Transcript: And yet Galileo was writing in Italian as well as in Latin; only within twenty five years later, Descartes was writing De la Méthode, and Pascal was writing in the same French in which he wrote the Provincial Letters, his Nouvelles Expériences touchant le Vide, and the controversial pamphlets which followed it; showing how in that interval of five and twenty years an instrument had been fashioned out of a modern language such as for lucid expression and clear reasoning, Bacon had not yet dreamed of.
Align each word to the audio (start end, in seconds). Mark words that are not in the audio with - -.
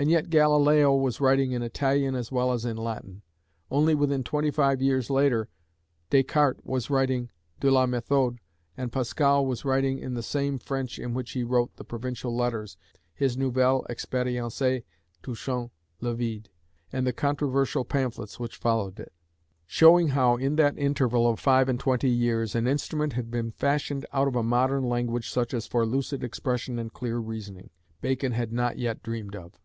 And 0.00 0.12
yet 0.12 0.30
Galileo 0.30 0.94
was 0.94 1.20
writing 1.20 1.50
in 1.50 1.60
Italian 1.60 2.14
as 2.14 2.30
well 2.30 2.52
as 2.52 2.64
in 2.64 2.76
Latin; 2.76 3.22
only 3.68 3.96
within 3.96 4.22
twenty 4.22 4.52
five 4.52 4.80
years 4.80 5.10
later, 5.10 5.48
Descartes 6.08 6.60
was 6.62 6.88
writing 6.88 7.30
De 7.58 7.68
la 7.68 7.84
Méthode, 7.84 8.38
and 8.76 8.92
Pascal 8.92 9.44
was 9.44 9.64
writing 9.64 9.98
in 9.98 10.14
the 10.14 10.22
same 10.22 10.56
French 10.56 11.00
in 11.00 11.14
which 11.14 11.32
he 11.32 11.42
wrote 11.42 11.74
the 11.74 11.82
Provincial 11.84 12.32
Letters, 12.32 12.76
his 13.12 13.36
Nouvelles 13.36 13.84
Expériences 13.90 14.84
touchant 15.20 15.72
le 16.00 16.14
Vide, 16.14 16.48
and 16.92 17.04
the 17.04 17.12
controversial 17.12 17.84
pamphlets 17.84 18.38
which 18.38 18.54
followed 18.56 19.00
it; 19.00 19.12
showing 19.66 20.10
how 20.10 20.36
in 20.36 20.54
that 20.54 20.78
interval 20.78 21.28
of 21.28 21.40
five 21.40 21.68
and 21.68 21.80
twenty 21.80 22.08
years 22.08 22.54
an 22.54 22.68
instrument 22.68 23.14
had 23.14 23.32
been 23.32 23.50
fashioned 23.50 24.06
out 24.12 24.28
of 24.28 24.36
a 24.36 24.44
modern 24.44 24.84
language 24.84 25.28
such 25.28 25.52
as 25.52 25.66
for 25.66 25.84
lucid 25.84 26.22
expression 26.22 26.78
and 26.78 26.92
clear 26.92 27.18
reasoning, 27.18 27.70
Bacon 28.00 28.30
had 28.30 28.52
not 28.52 28.78
yet 28.78 29.02
dreamed 29.02 29.34
of. 29.34 29.58